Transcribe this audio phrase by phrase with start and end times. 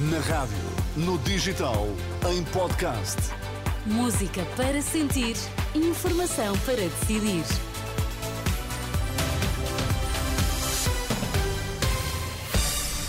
[0.00, 0.56] Na rádio,
[0.96, 1.88] no digital,
[2.30, 3.16] em podcast.
[3.84, 5.34] Música para sentir,
[5.74, 7.42] informação para decidir.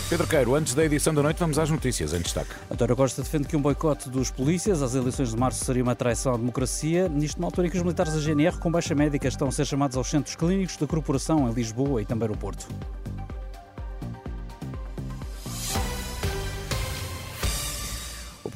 [0.08, 2.50] Pedro Queiro, antes da edição da noite, vamos às notícias em destaque.
[2.68, 6.34] António Costa defende que um boicote dos polícias às eleições de março seria uma traição
[6.34, 9.46] à democracia, nisto numa altura em que os militares da GNR com baixa médica estão
[9.46, 12.66] a ser chamados aos centros clínicos da corporação em Lisboa e também no Porto.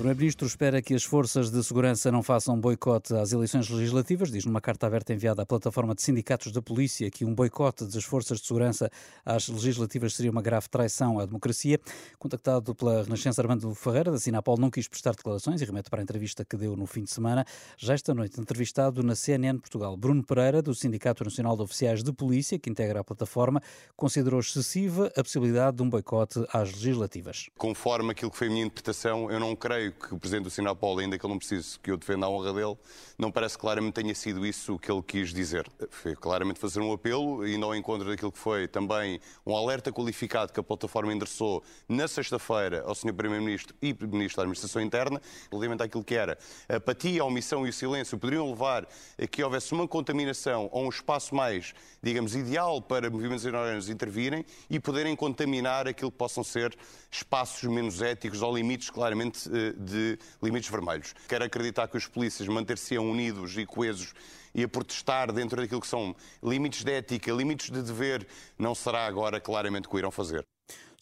[0.04, 4.30] Primeiro-Ministro espera que as forças de segurança não façam boicote às eleições legislativas.
[4.30, 8.04] Diz numa carta aberta enviada à plataforma de sindicatos da polícia que um boicote das
[8.04, 8.90] forças de segurança
[9.24, 11.80] às legislativas seria uma grave traição à democracia.
[12.18, 16.02] Contactado pela Renascença Armando Ferreira, da Sinapol não quis prestar declarações e remete para a
[16.02, 17.42] entrevista que deu no fim de semana.
[17.78, 22.12] Já esta noite, entrevistado na CNN Portugal, Bruno Pereira, do Sindicato Nacional de Oficiais de
[22.12, 23.58] Polícia, que integra a plataforma,
[23.96, 27.48] considerou excessiva a possibilidade de um boicote às legislativas.
[27.56, 30.98] Conforme aquilo que foi a minha interpretação, eu não creio que o Presidente do Sinapol,
[30.98, 32.76] ainda que ele não precise que eu defenda a honra dele,
[33.18, 35.66] não parece claramente tenha sido isso que ele quis dizer.
[35.90, 40.52] Foi claramente fazer um apelo, indo ao encontro daquilo que foi também um alerta qualificado
[40.52, 43.14] que a plataforma endereçou na sexta-feira ao Sr.
[43.14, 45.20] Primeiro-Ministro e Ministro da Administração Interna,
[45.50, 46.36] relativamente àquilo que era
[46.68, 48.86] a apatia, a omissão e o silêncio, poderiam levar
[49.18, 54.44] a que houvesse uma contaminação ou um espaço mais, digamos, ideal para movimentos inorgânicos intervirem
[54.68, 56.76] e poderem contaminar aquilo que possam ser
[57.10, 61.14] espaços menos éticos ou limites claramente eh, de limites vermelhos.
[61.28, 64.14] Quero acreditar que os polícias manter-se-ão unidos e coesos
[64.54, 68.26] e a protestar dentro daquilo que são limites de ética, limites de dever,
[68.58, 70.44] não será agora claramente o que irão fazer.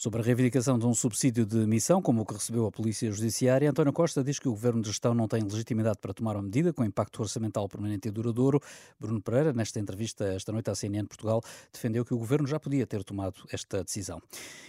[0.02, 3.70] Sobre a reivindicação de um subsídio de missão, como o que recebeu a Polícia Judiciária,
[3.70, 6.72] António Costa diz que o Governo de Gestão não tem legitimidade para tomar uma medida
[6.72, 8.60] com impacto orçamental permanente e duradouro.
[8.98, 11.40] Bruno Pereira, nesta entrevista esta noite à CNN Portugal,
[11.72, 14.20] defendeu que o Governo já podia ter tomado esta decisão.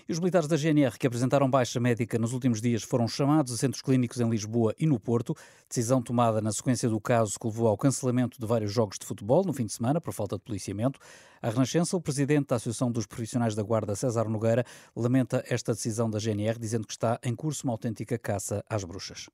[0.08, 3.58] E os militares da GNR que apresentaram baixa médica nos últimos dias foram chamados a
[3.58, 5.36] centros clínicos em Lisboa e no Porto,
[5.68, 9.44] decisão tomada na sequência do caso que levou ao cancelamento de vários jogos de futebol
[9.44, 11.00] no fim de semana por falta de policiamento.
[11.42, 16.10] A Renascença, o presidente da Associação dos Profissionais da Guarda, César Nogueira, lamenta esta decisão
[16.10, 19.30] da GNR, dizendo que está em curso uma autêntica caça às bruxas.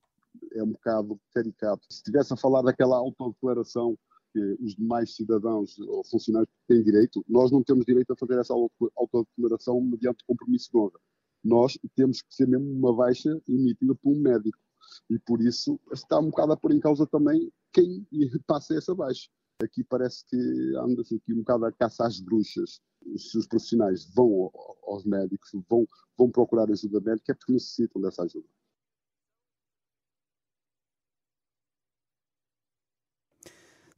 [0.53, 1.85] É um bocado caricato.
[1.89, 3.97] Se estivesse a falar daquela autodeclaração
[4.31, 8.53] que os demais cidadãos ou funcionários têm direito, nós não temos direito a fazer essa
[8.95, 10.99] autodeclaração mediante compromisso de honra.
[11.43, 14.57] Nós temos que ser mesmo uma baixa emitida por um médico.
[15.09, 18.05] E por isso está um bocado a pôr em causa também quem
[18.45, 19.29] passa essa baixa.
[19.61, 20.37] Aqui parece que
[20.77, 22.79] anda-se aqui um bocado a caça às bruxas.
[23.17, 24.51] Se os profissionais vão
[24.83, 25.85] aos médicos, vão,
[26.17, 28.47] vão procurar ajuda médica, é porque necessitam dessa ajuda.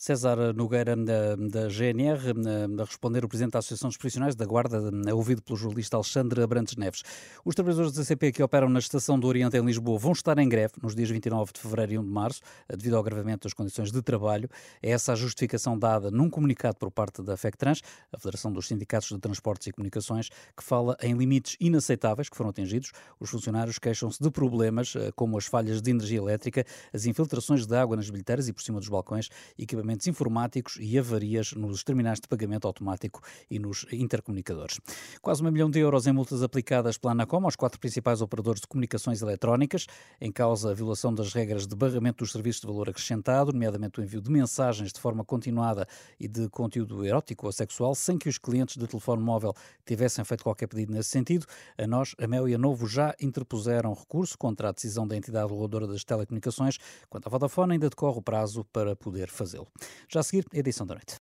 [0.01, 2.33] César Nogueira, da, da GNR,
[2.79, 4.81] a responder o Presidente da Associação dos Profissionais da Guarda,
[5.13, 7.03] ouvido pelo jornalista Alexandre Abrantes Neves.
[7.45, 10.49] Os trabalhadores da CP que operam na Estação do Oriente em Lisboa vão estar em
[10.49, 13.91] greve nos dias 29 de fevereiro e 1 de março, devido ao agravamento das condições
[13.91, 14.49] de trabalho.
[14.81, 19.09] É essa a justificação dada num comunicado por parte da FECTRANS, a Federação dos Sindicatos
[19.09, 22.91] de Transportes e Comunicações, que fala em limites inaceitáveis que foram atingidos.
[23.19, 27.75] Os funcionários queixam-se de problemas eh, como as falhas de energia elétrica, as infiltrações de
[27.75, 29.29] água nas bilheteiras e por cima dos balcões,
[29.59, 34.79] equipamentos equipamentos informáticos e avarias nos terminais de pagamento automático e nos intercomunicadores.
[35.21, 38.67] Quase um milhão de euros em multas aplicadas pela Anacom aos quatro principais operadores de
[38.67, 39.87] comunicações eletrónicas,
[40.19, 44.03] em causa a violação das regras de barramento dos serviços de valor acrescentado, nomeadamente o
[44.03, 45.87] envio de mensagens de forma continuada
[46.19, 49.53] e de conteúdo erótico ou sexual, sem que os clientes de telefone móvel
[49.85, 51.45] tivessem feito qualquer pedido nesse sentido.
[51.77, 55.49] A nós, a Mel e a Novo já interpuseram recurso contra a decisão da entidade
[55.49, 56.77] reguladora das telecomunicações.
[57.09, 59.67] Quanto à Vodafone, ainda decorre o prazo para poder fazê-lo.
[60.09, 60.85] Já a seguir, edição.